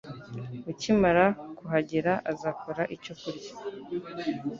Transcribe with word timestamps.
Ukimara 0.71 1.25
kuhagera, 1.57 2.13
azakora 2.31 2.83
icyo 2.95 3.13
kurya. 3.21 3.51